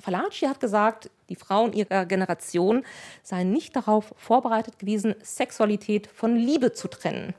Falaci 0.00 0.46
hat 0.46 0.60
gesagt, 0.60 1.10
die 1.28 1.36
Frauen 1.36 1.72
ihrer 1.72 2.06
Generation 2.06 2.84
seien 3.22 3.52
nicht 3.52 3.76
darauf 3.76 4.14
vorbereitet 4.16 4.78
gewesen, 4.78 5.14
Sexualität 5.22 6.06
von 6.08 6.36
Liebe 6.36 6.72
zu 6.72 6.88
trennen. 6.88 7.34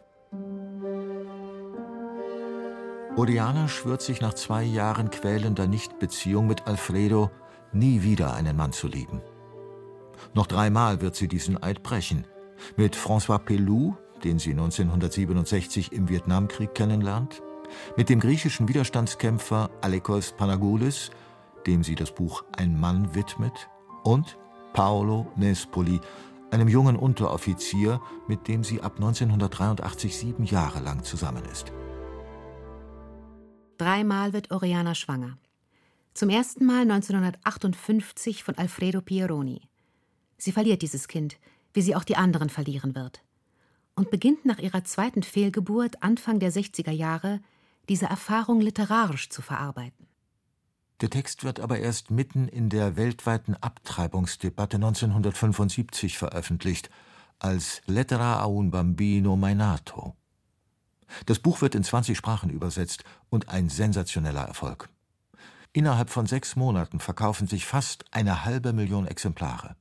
Oriana 3.16 3.68
schwört 3.68 4.04
sich 4.04 4.22
nach 4.22 4.36
zwei 4.36 4.64
Jahren 4.64 5.10
quälender 5.10 5.66
Nichtbeziehung 5.66 6.46
mit 6.46 6.68
Alfredo, 6.68 7.32
nie 7.74 8.04
wieder 8.04 8.36
einen 8.36 8.56
Mann 8.56 8.74
zu 8.74 8.88
lieben. 8.88 9.22
Noch 10.34 10.46
dreimal 10.46 11.02
wird 11.02 11.16
sie 11.16 11.28
diesen 11.28 11.62
Eid 11.62 11.82
brechen. 11.82 12.28
Mit 12.76 12.96
François 12.96 13.40
Pelou, 13.40 13.96
den 14.24 14.40
sie 14.40 14.52
1967 14.52 15.92
im 15.92 16.10
Vietnamkrieg 16.10 16.74
kennenlernt, 16.74 17.42
mit 17.96 18.10
dem 18.10 18.20
griechischen 18.20 18.68
Widerstandskämpfer 18.68 19.70
Alekos 19.82 20.32
Panagoulis, 20.32 21.12
dem 21.66 21.84
sie 21.84 21.96
das 21.96 22.14
Buch 22.14 22.44
Ein 22.56 22.80
Mann 22.80 23.14
widmet, 23.14 23.70
und 24.04 24.38
Paolo 24.74 25.32
Nespoli, 25.36 26.00
einem 26.52 26.68
jungen 26.68 26.96
Unteroffizier, 26.96 28.02
mit 28.28 28.48
dem 28.48 28.64
sie 28.64 28.82
ab 28.82 28.96
1983 28.96 30.16
sieben 30.16 30.46
Jahre 30.46 30.80
lang 30.80 31.04
zusammen 31.04 31.44
ist. 31.52 31.74
Dreimal 33.78 34.34
wird 34.34 34.52
Oriana 34.52 34.96
schwanger. 34.96 35.38
Zum 36.14 36.30
ersten 36.30 36.66
Mal 36.66 36.82
1958 36.82 38.44
von 38.44 38.58
Alfredo 38.58 39.02
Pieroni. 39.02 39.62
Sie 40.38 40.52
verliert 40.52 40.82
dieses 40.82 41.08
Kind, 41.08 41.38
wie 41.74 41.82
sie 41.82 41.96
auch 41.96 42.04
die 42.04 42.16
anderen 42.16 42.50
verlieren 42.50 42.96
wird. 42.96 43.22
Und 43.98 44.12
beginnt 44.12 44.46
nach 44.46 44.60
ihrer 44.60 44.84
zweiten 44.84 45.24
Fehlgeburt 45.24 46.04
Anfang 46.04 46.40
der 46.40 46.54
60er 46.54 46.92
Jahre, 46.92 47.42
diese 47.90 48.06
Erfahrung 48.06 48.62
literarisch 48.62 49.30
zu 49.30 49.42
verarbeiten. 49.42 50.06
Der 51.02 51.10
Text 51.10 51.44
wird 51.44 51.60
aber 51.60 51.80
erst 51.80 52.12
mitten 52.12 52.48
in 52.48 52.70
der 52.70 52.96
weltweiten 52.96 53.56
Abtreibungsdebatte 53.56 54.76
1975 54.76 56.16
veröffentlicht, 56.16 56.92
als 57.40 57.82
Lettera 57.88 58.40
a 58.40 58.46
un 58.46 58.70
bambino 58.70 59.36
meinato. 59.36 60.16
Das 61.26 61.40
Buch 61.40 61.62
wird 61.62 61.74
in 61.74 61.84
20 61.84 62.16
Sprachen 62.16 62.52
übersetzt 62.52 63.04
und 63.32 63.50
ein 63.50 63.68
sensationeller 63.68 64.44
Erfolg. 64.44 64.90
Innerhalb 65.74 66.12
von 66.12 66.28
sechs 66.28 66.56
Monaten 66.56 67.00
verkaufen 67.00 67.48
sich 67.48 67.66
fast 67.66 68.06
eine 68.12 68.46
halbe 68.46 68.74
Million 68.74 69.08
Exemplare. 69.08 69.76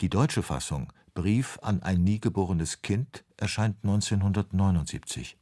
Die 0.00 0.08
deutsche 0.08 0.42
Fassung, 0.42 0.92
Brief 1.14 1.58
an 1.62 1.82
ein 1.82 2.02
nie 2.02 2.20
geborenes 2.20 2.82
Kind, 2.82 3.24
erscheint 3.36 3.76
1979. 3.82 5.36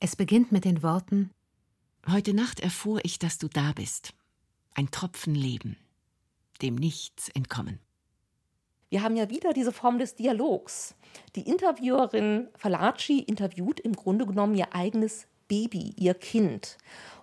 Es 0.00 0.14
beginnt 0.14 0.52
mit 0.52 0.64
den 0.64 0.82
Worten 0.82 1.30
Heute 2.10 2.32
Nacht 2.32 2.60
erfuhr 2.60 3.00
ich, 3.02 3.18
dass 3.18 3.36
du 3.36 3.48
da 3.48 3.72
bist. 3.72 4.14
Ein 4.74 4.90
Tropfen 4.90 5.34
Leben, 5.34 5.76
dem 6.62 6.74
nichts 6.74 7.28
entkommen. 7.28 7.80
Wir 8.88 9.02
haben 9.02 9.16
ja 9.16 9.28
wieder 9.28 9.52
diese 9.52 9.72
Form 9.72 9.98
des 9.98 10.14
Dialogs. 10.14 10.94
Die 11.36 11.46
Interviewerin 11.46 12.48
Falaci 12.54 13.18
interviewt 13.18 13.80
im 13.80 13.92
Grunde 13.92 14.24
genommen 14.24 14.54
ihr 14.54 14.74
eigenes 14.74 15.26
Baby, 15.48 15.92
ihr 15.98 16.14
Kind. 16.14 16.78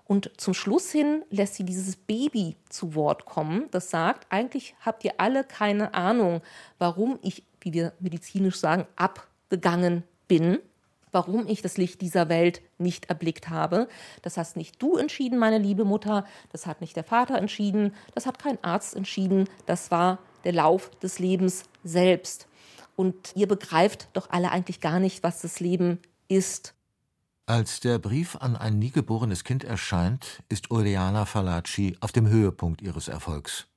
Und 0.05 0.29
zum 0.37 0.53
Schluss 0.53 0.91
hin 0.91 1.23
lässt 1.31 1.55
sie 1.55 1.63
dieses 1.63 1.95
Baby 1.95 2.55
zu 2.69 2.93
Wort 2.93 3.25
kommen, 3.25 3.67
das 3.71 3.89
sagt, 3.89 4.27
eigentlich 4.31 4.75
habt 4.81 5.03
ihr 5.03 5.13
alle 5.17 5.43
keine 5.43 5.95
Ahnung, 5.95 6.41
warum 6.77 7.17
ich, 7.23 7.43
wie 7.59 7.73
wir 7.73 7.93
medizinisch 7.99 8.57
sagen, 8.57 8.85
abgegangen 8.95 10.03
bin, 10.27 10.59
warum 11.11 11.47
ich 11.47 11.63
das 11.63 11.77
Licht 11.77 12.01
dieser 12.01 12.29
Welt 12.29 12.61
nicht 12.77 13.05
erblickt 13.05 13.49
habe. 13.49 13.87
Das 14.21 14.37
hast 14.37 14.57
nicht 14.57 14.79
du 14.81 14.97
entschieden, 14.97 15.39
meine 15.39 15.57
liebe 15.57 15.85
Mutter, 15.85 16.25
das 16.51 16.67
hat 16.67 16.81
nicht 16.81 16.95
der 16.95 17.03
Vater 17.03 17.37
entschieden, 17.37 17.95
das 18.13 18.27
hat 18.27 18.37
kein 18.37 18.63
Arzt 18.63 18.95
entschieden, 18.95 19.49
das 19.65 19.89
war 19.89 20.19
der 20.43 20.53
Lauf 20.53 20.91
des 21.01 21.17
Lebens 21.17 21.63
selbst. 21.83 22.47
Und 22.95 23.35
ihr 23.35 23.47
begreift 23.47 24.09
doch 24.13 24.29
alle 24.29 24.51
eigentlich 24.51 24.81
gar 24.81 24.99
nicht, 24.99 25.23
was 25.23 25.41
das 25.41 25.59
Leben 25.59 25.99
ist. 26.27 26.74
Als 27.47 27.79
der 27.79 27.99
Brief 27.99 28.35
an 28.37 28.55
ein 28.55 28.79
nie 28.79 28.89
geborenes 28.89 29.43
Kind 29.43 29.63
erscheint, 29.63 30.41
ist 30.49 30.71
Oriana 30.71 31.25
Falaci 31.25 31.95
auf 31.99 32.11
dem 32.11 32.27
Höhepunkt 32.27 32.81
ihres 32.81 33.07
Erfolgs. 33.07 33.67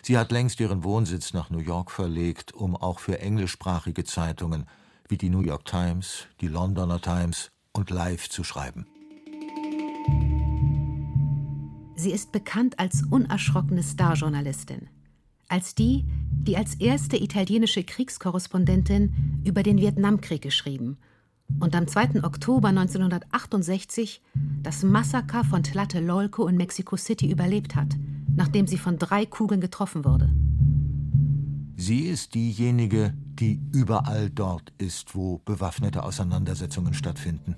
Sie 0.00 0.16
hat 0.16 0.32
längst 0.32 0.60
ihren 0.60 0.82
Wohnsitz 0.82 1.34
nach 1.34 1.50
New 1.50 1.58
York 1.58 1.90
verlegt, 1.90 2.54
um 2.54 2.74
auch 2.74 3.00
für 3.00 3.18
englischsprachige 3.18 4.04
Zeitungen 4.04 4.64
wie 5.10 5.18
die 5.18 5.28
New 5.28 5.42
York 5.42 5.66
Times, 5.66 6.26
die 6.40 6.48
Londoner 6.48 7.02
Times 7.02 7.50
und 7.72 7.90
Live 7.90 8.30
zu 8.30 8.44
schreiben. 8.44 8.86
Sie 11.94 12.12
ist 12.12 12.32
bekannt 12.32 12.78
als 12.78 13.02
unerschrockene 13.10 13.82
Starjournalistin, 13.82 14.88
als 15.48 15.74
die, 15.74 16.06
die 16.30 16.56
als 16.56 16.76
erste 16.76 17.22
italienische 17.22 17.84
Kriegskorrespondentin 17.84 19.42
über 19.44 19.62
den 19.62 19.76
Vietnamkrieg 19.76 20.40
geschrieben– 20.40 20.96
und 21.60 21.74
am 21.74 21.86
2. 21.86 22.24
Oktober 22.24 22.68
1968 22.68 24.22
das 24.62 24.82
Massaker 24.82 25.44
von 25.44 25.62
Tlatelolco 25.62 26.46
in 26.48 26.56
Mexico 26.56 26.96
City 26.96 27.30
überlebt 27.30 27.76
hat, 27.76 27.88
nachdem 28.34 28.66
sie 28.66 28.78
von 28.78 28.98
drei 28.98 29.26
Kugeln 29.26 29.60
getroffen 29.60 30.04
wurde. 30.04 30.30
Sie 31.76 32.02
ist 32.02 32.34
diejenige, 32.34 33.14
die 33.16 33.60
überall 33.72 34.30
dort 34.30 34.72
ist, 34.78 35.14
wo 35.14 35.38
bewaffnete 35.38 36.02
Auseinandersetzungen 36.04 36.94
stattfinden. 36.94 37.56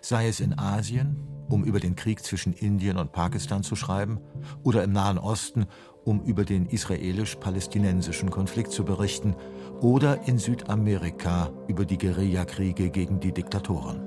Sei 0.00 0.28
es 0.28 0.40
in 0.40 0.58
Asien, 0.58 1.16
um 1.48 1.64
über 1.64 1.80
den 1.80 1.96
Krieg 1.96 2.22
zwischen 2.22 2.52
Indien 2.52 2.96
und 2.96 3.12
Pakistan 3.12 3.62
zu 3.62 3.76
schreiben, 3.76 4.20
oder 4.62 4.84
im 4.84 4.92
Nahen 4.92 5.18
Osten, 5.18 5.66
um 6.04 6.22
über 6.22 6.44
den 6.44 6.66
israelisch-palästinensischen 6.66 8.30
Konflikt 8.30 8.72
zu 8.72 8.84
berichten, 8.84 9.34
oder 9.80 10.26
in 10.26 10.38
Südamerika 10.38 11.50
über 11.68 11.84
die 11.84 11.98
Guerillakriege 11.98 12.90
gegen 12.90 13.20
die 13.20 13.32
Diktatoren. 13.32 14.00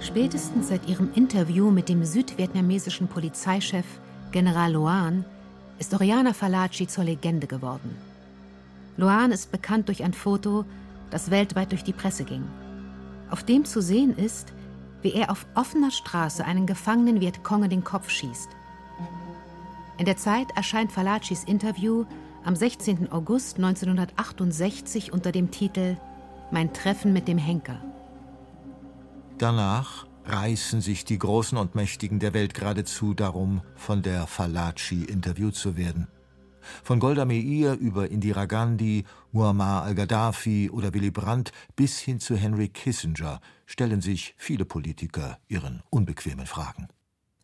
Spätestens 0.00 0.68
seit 0.68 0.88
ihrem 0.88 1.10
Interview 1.14 1.70
mit 1.70 1.88
dem 1.88 2.04
südvietnamesischen 2.04 3.08
Polizeichef 3.08 3.86
General 4.30 4.72
Loan 4.72 5.24
ist 5.78 5.92
Oriana 5.94 6.32
Falaci 6.32 6.86
zur 6.86 7.04
Legende 7.04 7.46
geworden. 7.46 7.96
Loan 8.96 9.32
ist 9.32 9.52
bekannt 9.52 9.88
durch 9.88 10.02
ein 10.02 10.14
Foto, 10.14 10.64
das 11.10 11.30
weltweit 11.30 11.72
durch 11.72 11.84
die 11.84 11.92
Presse 11.92 12.24
ging. 12.24 12.44
Auf 13.30 13.42
dem 13.42 13.64
zu 13.64 13.82
sehen 13.82 14.16
ist, 14.16 14.52
wie 15.02 15.12
er 15.12 15.30
auf 15.30 15.46
offener 15.54 15.90
Straße 15.90 16.44
einen 16.44 16.66
gefangenen 16.66 17.20
Vietcong 17.20 17.64
in 17.64 17.70
den 17.70 17.84
Kopf 17.84 18.08
schießt. 18.08 18.48
In 19.98 20.04
der 20.04 20.16
Zeit 20.16 20.48
erscheint 20.56 20.92
Falacis 20.92 21.44
Interview 21.44 22.04
am 22.46 22.54
16. 22.54 23.10
August 23.10 23.56
1968 23.56 25.12
unter 25.12 25.32
dem 25.32 25.50
Titel 25.50 25.96
Mein 26.52 26.72
Treffen 26.72 27.12
mit 27.12 27.26
dem 27.26 27.38
Henker. 27.38 27.82
Danach 29.38 30.06
reißen 30.24 30.80
sich 30.80 31.04
die 31.04 31.18
Großen 31.18 31.58
und 31.58 31.74
Mächtigen 31.74 32.20
der 32.20 32.34
Welt 32.34 32.54
geradezu 32.54 33.14
darum, 33.14 33.62
von 33.74 34.02
der 34.02 34.28
Falaci 34.28 35.04
interviewt 35.04 35.56
zu 35.56 35.76
werden. 35.76 36.06
Von 36.84 37.00
Golda 37.00 37.24
Meir 37.24 37.74
über 37.74 38.10
Indira 38.10 38.46
Gandhi, 38.46 39.04
Muammar 39.32 39.82
al-Gaddafi 39.82 40.70
oder 40.70 40.94
Willy 40.94 41.10
Brandt 41.10 41.50
bis 41.74 41.98
hin 41.98 42.20
zu 42.20 42.36
Henry 42.36 42.68
Kissinger 42.68 43.40
stellen 43.66 44.00
sich 44.00 44.34
viele 44.36 44.64
Politiker 44.64 45.38
ihren 45.48 45.82
unbequemen 45.90 46.46
Fragen. 46.46 46.88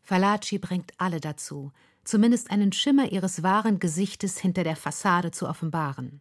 Falaci 0.03 0.59
bringt 0.59 0.93
alle 0.99 1.21
dazu, 1.21 1.73
zumindest 2.05 2.51
einen 2.51 2.73
Schimmer 2.73 3.11
ihres 3.13 3.43
wahren 3.43 3.79
Gesichtes 3.79 4.39
hinter 4.39 4.65
der 4.65 4.77
Fassade 4.77 5.31
zu 5.31 5.49
offenbaren. 5.49 6.21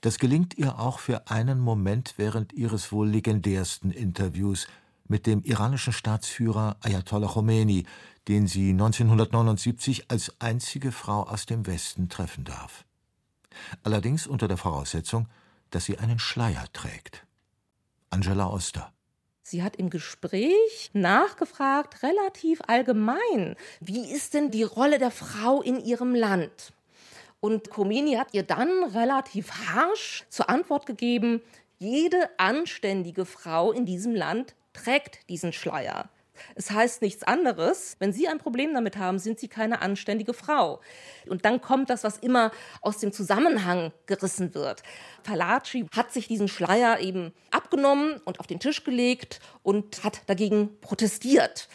Das 0.00 0.18
gelingt 0.18 0.56
ihr 0.56 0.78
auch 0.78 0.98
für 0.98 1.28
einen 1.28 1.60
Moment 1.60 2.14
während 2.16 2.52
ihres 2.52 2.90
wohl 2.90 3.08
legendärsten 3.08 3.90
Interviews 3.90 4.66
mit 5.06 5.26
dem 5.26 5.42
iranischen 5.42 5.92
Staatsführer 5.92 6.76
Ayatollah 6.80 7.28
Khomeini, 7.28 7.84
den 8.28 8.46
sie 8.46 8.70
1979 8.70 10.10
als 10.10 10.40
einzige 10.40 10.92
Frau 10.92 11.24
aus 11.24 11.46
dem 11.46 11.66
Westen 11.66 12.08
treffen 12.08 12.44
darf. 12.44 12.84
Allerdings 13.82 14.26
unter 14.26 14.48
der 14.48 14.56
Voraussetzung, 14.56 15.28
dass 15.70 15.84
sie 15.84 15.98
einen 15.98 16.18
Schleier 16.18 16.66
trägt. 16.72 17.26
Angela 18.08 18.48
Oster. 18.48 18.92
Sie 19.50 19.64
hat 19.64 19.74
im 19.74 19.90
Gespräch 19.90 20.90
nachgefragt, 20.92 22.04
relativ 22.04 22.60
allgemein, 22.68 23.56
wie 23.80 24.08
ist 24.12 24.34
denn 24.34 24.52
die 24.52 24.62
Rolle 24.62 25.00
der 25.00 25.10
Frau 25.10 25.60
in 25.60 25.84
ihrem 25.84 26.14
Land? 26.14 26.72
Und 27.40 27.68
Khomeini 27.68 28.12
hat 28.12 28.28
ihr 28.32 28.44
dann 28.44 28.84
relativ 28.84 29.50
harsch 29.50 30.24
zur 30.28 30.48
Antwort 30.48 30.86
gegeben, 30.86 31.42
jede 31.80 32.30
anständige 32.38 33.24
Frau 33.24 33.72
in 33.72 33.86
diesem 33.86 34.14
Land 34.14 34.54
trägt 34.72 35.28
diesen 35.28 35.52
Schleier. 35.52 36.08
Es 36.54 36.70
heißt 36.70 37.02
nichts 37.02 37.22
anderes. 37.22 37.96
Wenn 37.98 38.12
Sie 38.12 38.28
ein 38.28 38.38
Problem 38.38 38.74
damit 38.74 38.96
haben, 38.96 39.18
sind 39.18 39.38
Sie 39.38 39.48
keine 39.48 39.82
anständige 39.82 40.34
Frau. 40.34 40.80
Und 41.26 41.44
dann 41.44 41.60
kommt 41.60 41.90
das, 41.90 42.04
was 42.04 42.18
immer 42.18 42.50
aus 42.80 42.98
dem 42.98 43.12
Zusammenhang 43.12 43.92
gerissen 44.06 44.54
wird. 44.54 44.82
Falaci 45.22 45.86
hat 45.94 46.12
sich 46.12 46.28
diesen 46.28 46.48
Schleier 46.48 47.00
eben 47.00 47.32
abgenommen 47.50 48.20
und 48.24 48.40
auf 48.40 48.46
den 48.46 48.60
Tisch 48.60 48.84
gelegt 48.84 49.40
und 49.62 50.04
hat 50.04 50.22
dagegen 50.26 50.80
protestiert. 50.80 51.68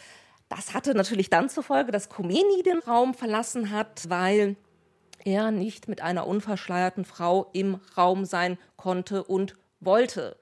Das 0.48 0.74
hatte 0.74 0.94
natürlich 0.94 1.30
dann 1.30 1.48
zur 1.48 1.62
Folge, 1.62 1.90
dass 1.90 2.08
Khomeini 2.08 2.62
den 2.64 2.78
Raum 2.78 3.14
verlassen 3.14 3.70
hat, 3.70 4.08
weil 4.08 4.56
er 5.24 5.50
nicht 5.50 5.88
mit 5.88 6.00
einer 6.02 6.26
unverschleierten 6.26 7.04
Frau 7.04 7.50
im 7.52 7.80
Raum 7.96 8.24
sein 8.24 8.58
konnte 8.76 9.24
und 9.24 9.56
wollte. 9.80 10.36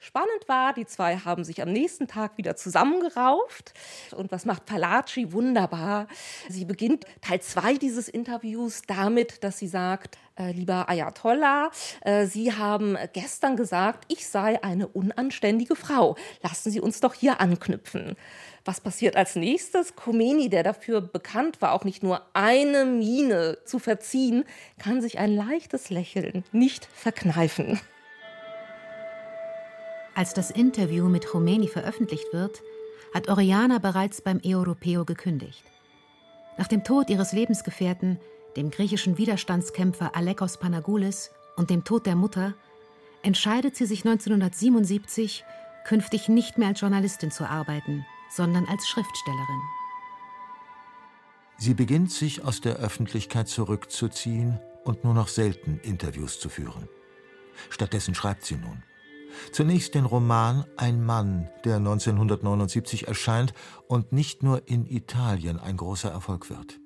Spannend 0.00 0.46
war, 0.46 0.74
die 0.74 0.86
zwei 0.86 1.16
haben 1.16 1.42
sich 1.42 1.60
am 1.60 1.72
nächsten 1.72 2.06
Tag 2.06 2.38
wieder 2.38 2.54
zusammengerauft. 2.54 3.74
Und 4.16 4.30
was 4.30 4.44
macht 4.44 4.64
Palaci 4.64 5.32
wunderbar? 5.32 6.06
Sie 6.48 6.64
beginnt 6.64 7.04
Teil 7.20 7.40
2 7.40 7.74
dieses 7.74 8.08
Interviews 8.08 8.82
damit, 8.86 9.42
dass 9.42 9.58
sie 9.58 9.66
sagt, 9.66 10.16
äh, 10.38 10.52
lieber 10.52 10.88
Ayatollah, 10.88 11.72
äh, 12.02 12.26
Sie 12.26 12.52
haben 12.52 12.96
gestern 13.12 13.56
gesagt, 13.56 14.04
ich 14.06 14.28
sei 14.28 14.62
eine 14.62 14.86
unanständige 14.86 15.74
Frau. 15.74 16.14
Lassen 16.44 16.70
Sie 16.70 16.80
uns 16.80 17.00
doch 17.00 17.14
hier 17.14 17.40
anknüpfen. 17.40 18.14
Was 18.64 18.80
passiert 18.80 19.16
als 19.16 19.34
nächstes? 19.34 19.96
Khomeini, 19.96 20.48
der 20.48 20.62
dafür 20.62 21.00
bekannt 21.00 21.60
war, 21.60 21.72
auch 21.72 21.82
nicht 21.82 22.04
nur 22.04 22.22
eine 22.34 22.84
Miene 22.84 23.58
zu 23.64 23.80
verziehen, 23.80 24.44
kann 24.78 25.00
sich 25.00 25.18
ein 25.18 25.34
leichtes 25.34 25.90
Lächeln 25.90 26.44
nicht 26.52 26.84
verkneifen. 26.84 27.80
Als 30.18 30.34
das 30.34 30.50
Interview 30.50 31.08
mit 31.08 31.28
Khomeini 31.28 31.68
veröffentlicht 31.68 32.32
wird, 32.32 32.60
hat 33.14 33.28
Oriana 33.28 33.78
bereits 33.78 34.20
beim 34.20 34.40
Europeo 34.44 35.04
gekündigt. 35.04 35.62
Nach 36.56 36.66
dem 36.66 36.82
Tod 36.82 37.08
ihres 37.08 37.32
Lebensgefährten, 37.32 38.18
dem 38.56 38.72
griechischen 38.72 39.16
Widerstandskämpfer 39.16 40.16
Alekos 40.16 40.56
Panagoulis, 40.56 41.30
und 41.54 41.70
dem 41.70 41.84
Tod 41.84 42.04
der 42.04 42.16
Mutter, 42.16 42.54
entscheidet 43.22 43.76
sie 43.76 43.86
sich 43.86 44.04
1977, 44.04 45.44
künftig 45.86 46.28
nicht 46.28 46.58
mehr 46.58 46.66
als 46.66 46.80
Journalistin 46.80 47.30
zu 47.30 47.48
arbeiten, 47.48 48.04
sondern 48.28 48.66
als 48.66 48.88
Schriftstellerin. 48.88 49.62
Sie 51.58 51.74
beginnt 51.74 52.10
sich 52.10 52.44
aus 52.44 52.60
der 52.60 52.74
Öffentlichkeit 52.74 53.46
zurückzuziehen 53.46 54.58
und 54.82 55.04
nur 55.04 55.14
noch 55.14 55.28
selten 55.28 55.78
Interviews 55.84 56.40
zu 56.40 56.48
führen. 56.48 56.88
Stattdessen 57.70 58.16
schreibt 58.16 58.44
sie 58.44 58.56
nun. 58.56 58.82
Zunächst 59.52 59.94
den 59.94 60.04
Roman 60.04 60.64
Ein 60.76 61.04
Mann, 61.04 61.48
der 61.64 61.76
1979 61.76 63.08
erscheint 63.08 63.54
und 63.86 64.12
nicht 64.12 64.42
nur 64.42 64.62
in 64.66 64.86
Italien 64.86 65.58
ein 65.58 65.76
großer 65.76 66.10
Erfolg 66.10 66.50
wird. 66.50 66.78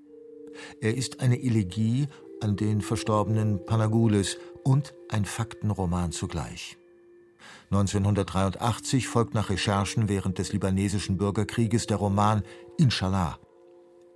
Er 0.80 0.96
ist 0.96 1.20
eine 1.20 1.42
Elegie 1.42 2.08
an 2.40 2.56
den 2.56 2.80
verstorbenen 2.80 3.64
Panagoulis 3.64 4.38
und 4.64 4.94
ein 5.08 5.24
Faktenroman 5.24 6.12
zugleich. 6.12 6.76
1983 7.70 9.08
folgt 9.08 9.34
nach 9.34 9.48
Recherchen 9.48 10.08
während 10.08 10.38
des 10.38 10.52
libanesischen 10.52 11.16
Bürgerkrieges 11.16 11.86
der 11.86 11.96
Roman 11.96 12.42
Inshallah, 12.76 13.38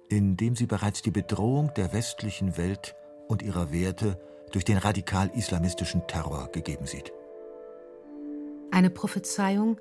in 0.08 0.36
dem 0.36 0.54
sie 0.56 0.66
bereits 0.66 1.02
die 1.02 1.10
Bedrohung 1.10 1.72
der 1.74 1.92
westlichen 1.92 2.58
Welt 2.58 2.94
und 3.28 3.42
ihrer 3.42 3.72
Werte 3.72 4.20
durch 4.52 4.64
den 4.64 4.78
radikal-islamistischen 4.78 6.06
Terror 6.06 6.50
gegeben 6.52 6.86
sieht. 6.86 7.12
Eine 8.70 8.90
Prophezeiung, 8.90 9.78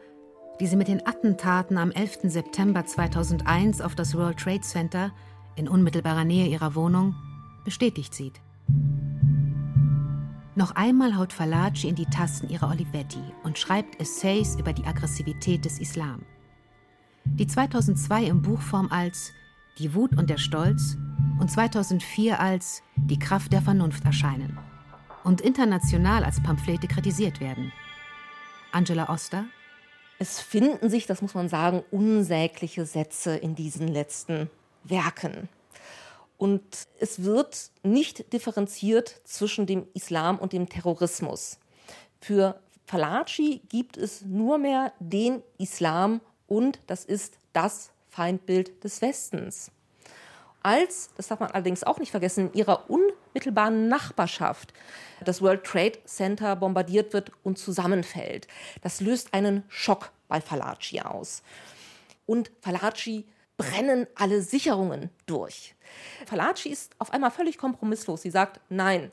die 0.59 0.67
sie 0.67 0.75
mit 0.75 0.87
den 0.87 1.05
Attentaten 1.05 1.77
am 1.77 1.91
11. 1.91 2.19
September 2.23 2.85
2001 2.85 3.81
auf 3.81 3.95
das 3.95 4.15
World 4.15 4.37
Trade 4.37 4.61
Center 4.61 5.11
in 5.55 5.67
unmittelbarer 5.67 6.23
Nähe 6.23 6.47
ihrer 6.47 6.75
Wohnung 6.75 7.15
bestätigt 7.63 8.13
sieht. 8.13 8.39
Noch 10.55 10.75
einmal 10.75 11.17
haut 11.17 11.33
Falaci 11.33 11.89
in 11.89 11.95
die 11.95 12.05
Tasten 12.05 12.49
ihrer 12.49 12.69
Olivetti 12.69 13.21
und 13.43 13.57
schreibt 13.57 13.99
Essays 13.99 14.55
über 14.55 14.71
die 14.71 14.85
Aggressivität 14.85 15.65
des 15.65 15.79
Islam. 15.79 16.21
Die 17.25 17.47
2002 17.47 18.25
im 18.25 18.41
Buchform 18.41 18.87
als 18.91 19.33
Die 19.79 19.93
Wut 19.93 20.17
und 20.17 20.29
der 20.29 20.37
Stolz 20.37 20.95
und 21.39 21.51
2004 21.51 22.39
als 22.39 22.81
Die 22.95 23.19
Kraft 23.19 23.51
der 23.51 23.61
Vernunft 23.61 24.05
erscheinen 24.05 24.57
und 25.25 25.41
international 25.41 26.23
als 26.23 26.41
Pamphlete 26.41 26.87
kritisiert 26.87 27.41
werden– 27.41 27.73
Angela 28.75 29.09
Oster? 29.09 29.45
Es 30.19 30.39
finden 30.39 30.89
sich, 30.89 31.05
das 31.07 31.21
muss 31.21 31.33
man 31.33 31.49
sagen, 31.49 31.83
unsägliche 31.91 32.85
Sätze 32.85 33.35
in 33.35 33.55
diesen 33.55 33.87
letzten 33.87 34.49
Werken. 34.83 35.49
Und 36.37 36.63
es 36.99 37.23
wird 37.23 37.71
nicht 37.83 38.33
differenziert 38.33 39.21
zwischen 39.23 39.65
dem 39.65 39.87
Islam 39.93 40.37
und 40.37 40.53
dem 40.53 40.67
Terrorismus. 40.67 41.59
Für 42.19 42.59
Falaci 42.85 43.61
gibt 43.69 43.97
es 43.97 44.21
nur 44.21 44.57
mehr 44.57 44.93
den 44.99 45.41
Islam 45.57 46.21
und 46.47 46.79
das 46.87 47.05
ist 47.05 47.37
das 47.53 47.91
Feindbild 48.09 48.83
des 48.83 49.01
Westens 49.01 49.71
als, 50.65 51.11
das 51.15 51.27
darf 51.27 51.39
man 51.39 51.51
allerdings 51.51 51.83
auch 51.83 51.99
nicht 51.99 52.09
vergessen, 52.09 52.49
in 52.49 52.53
ihrer 52.53 52.89
unmittelbaren 53.35 53.89
Nachbarschaft 53.89 54.73
das 55.25 55.41
World 55.41 55.65
Trade 55.65 55.99
Center 56.05 56.55
bombardiert 56.55 57.11
wird 57.11 57.31
und 57.43 57.57
zusammenfällt. 57.57 58.47
Das 58.81 59.01
löst 59.01 59.33
einen 59.33 59.63
Schock 59.67 60.11
bei 60.29 60.39
Falaci 60.39 61.01
aus. 61.01 61.43
Und 62.25 62.49
Falaci 62.61 63.25
brennen 63.57 64.07
alle 64.15 64.41
Sicherungen 64.41 65.09
durch. 65.25 65.75
Falaci 66.25 66.69
ist 66.69 66.95
auf 66.97 67.11
einmal 67.11 67.31
völlig 67.31 67.57
kompromisslos. 67.57 68.21
Sie 68.21 68.29
sagt, 68.29 68.61
nein, 68.69 69.11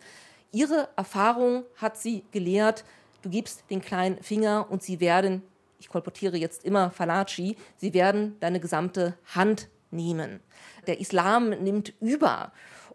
ihre 0.53 0.89
Erfahrung 0.97 1.65
hat 1.77 1.97
sie 1.97 2.25
gelehrt, 2.31 2.85
du 3.23 3.29
gibst 3.29 3.65
den 3.71 3.81
kleinen 3.81 4.23
Finger 4.23 4.71
und 4.71 4.83
sie 4.83 5.01
werden 5.01 5.43
ich 5.81 5.89
kolportiere 5.89 6.37
jetzt 6.37 6.65
immer 6.65 6.93
Falaci, 6.93 7.57
sie 7.77 7.93
werden 7.93 8.37
deine 8.39 8.61
gesamte 8.61 9.19
Hand 9.35 9.69
nehmen. 9.91 10.39
Der 10.87 11.01
Islam 11.01 11.51
nimmt 11.51 11.93
über. 12.01 12.53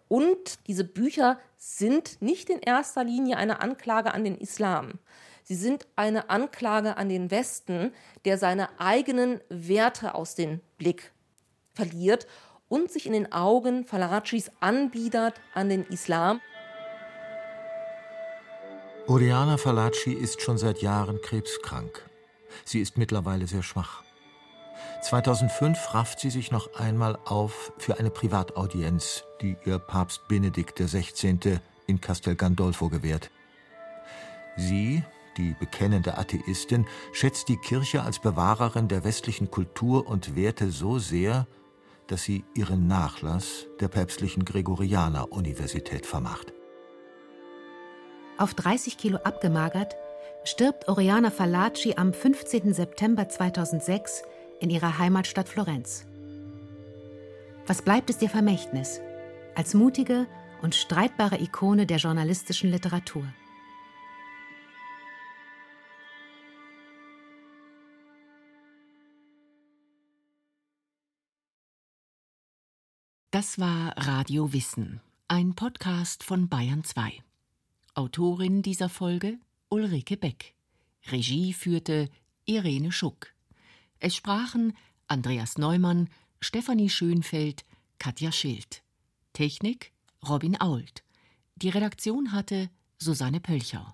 Und 0.07 0.59
diese 0.67 0.83
Bücher 0.83 1.39
sind 1.57 2.21
nicht 2.21 2.49
in 2.49 2.59
erster 2.59 3.03
Linie 3.03 3.37
eine 3.37 3.61
Anklage 3.61 4.13
an 4.13 4.23
den 4.23 4.37
Islam. 4.37 4.93
Sie 5.43 5.55
sind 5.55 5.87
eine 5.95 6.29
Anklage 6.29 6.97
an 6.97 7.09
den 7.09 7.31
Westen, 7.31 7.93
der 8.25 8.37
seine 8.37 8.79
eigenen 8.79 9.39
Werte 9.49 10.15
aus 10.15 10.35
dem 10.35 10.59
Blick 10.77 11.13
verliert 11.73 12.27
und 12.69 12.91
sich 12.91 13.05
in 13.05 13.13
den 13.13 13.31
Augen 13.31 13.85
Falacis 13.85 14.51
anbiedert 14.59 15.39
an 15.53 15.69
den 15.69 15.85
Islam. 15.85 16.41
Oriana 19.07 19.55
Falaci 19.55 20.11
ist 20.11 20.41
schon 20.41 20.57
seit 20.57 20.81
Jahren 20.81 21.21
krebskrank. 21.21 22.09
Sie 22.65 22.81
ist 22.81 22.97
mittlerweile 22.97 23.47
sehr 23.47 23.63
schwach. 23.63 24.03
2005 25.01 25.93
rafft 25.93 26.19
sie 26.19 26.29
sich 26.29 26.51
noch 26.51 26.73
einmal 26.75 27.17
auf 27.25 27.71
für 27.77 27.99
eine 27.99 28.09
Privataudienz, 28.09 29.23
die 29.41 29.57
ihr 29.65 29.79
Papst 29.79 30.27
Benedikt 30.27 30.79
XVI. 30.79 31.59
in 31.87 32.01
Castel 32.01 32.35
Gandolfo 32.35 32.89
gewährt. 32.89 33.29
Sie, 34.57 35.03
die 35.37 35.55
bekennende 35.59 36.17
Atheistin, 36.17 36.85
schätzt 37.13 37.47
die 37.47 37.57
Kirche 37.57 38.01
als 38.01 38.19
Bewahrerin 38.19 38.87
der 38.87 39.03
westlichen 39.03 39.51
Kultur 39.51 40.07
und 40.07 40.35
Werte 40.35 40.71
so 40.71 40.99
sehr, 40.99 41.47
dass 42.07 42.23
sie 42.23 42.43
ihren 42.55 42.87
Nachlass 42.87 43.67
der 43.79 43.87
päpstlichen 43.89 44.45
Gregorianer-Universität 44.45 46.05
vermacht. 46.05 46.53
Auf 48.37 48.53
30 48.53 48.97
Kilo 48.97 49.17
abgemagert, 49.23 49.95
stirbt 50.43 50.87
Oriana 50.87 51.31
Fallaci 51.31 51.95
am 51.97 52.13
15. 52.13 52.73
September 52.73 53.27
2006 53.27 54.23
in 54.59 54.69
ihrer 54.69 54.97
Heimatstadt 54.97 55.49
Florenz. 55.49 56.05
Was 57.65 57.81
bleibt 57.81 58.09
ist 58.09 58.21
ihr 58.21 58.29
Vermächtnis 58.29 59.01
als 59.57 59.73
mutige 59.73 60.27
und 60.61 60.75
streitbare 60.75 61.41
Ikone 61.41 61.87
der 61.87 61.97
journalistischen 61.97 62.69
Literatur. 62.69 63.27
Das 73.31 73.59
war 73.59 73.93
Radio 73.97 74.53
Wissen, 74.53 75.01
ein 75.27 75.53
Podcast 75.53 76.23
von 76.23 76.49
Bayern 76.49 76.83
2. 76.83 77.13
Autorin 77.93 78.61
dieser 78.61 78.89
Folge 78.89 79.37
Ulrike 79.69 80.17
Beck. 80.17 80.55
Regie 81.11 81.53
führte 81.53 82.09
Irene 82.45 82.91
Schuck. 82.91 83.36
Es 83.99 84.15
sprachen 84.15 84.73
Andreas 85.07 85.57
Neumann, 85.57 86.09
Stefanie 86.39 86.89
Schönfeld, 86.89 87.65
Katja 87.97 88.31
Schild. 88.31 88.83
Technik 89.33 89.91
Robin 90.27 90.59
Ault. 90.59 91.03
Die 91.55 91.69
Redaktion 91.69 92.31
hatte 92.31 92.69
Susanne 92.99 93.39
Pölchau. 93.39 93.85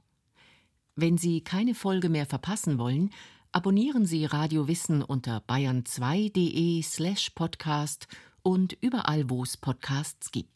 Wenn 0.96 1.18
Sie 1.18 1.42
keine 1.42 1.74
Folge 1.74 2.10
mehr 2.10 2.26
verpassen 2.26 2.78
wollen, 2.78 3.12
abonnieren 3.52 4.06
Sie 4.06 4.26
Radio 4.26 4.68
Wissen 4.68 5.02
unter 5.02 5.38
bayern2.de 5.48 6.82
slash 6.84 7.30
podcast 7.32 8.08
und 8.42 8.74
überall, 8.82 9.30
wo 9.30 9.44
es 9.44 9.56
Podcasts 9.56 10.32
gibt. 10.32 10.52